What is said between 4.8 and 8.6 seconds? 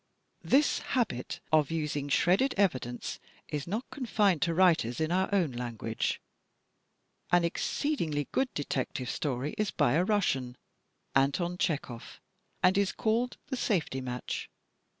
in our own language. *An exceedingly good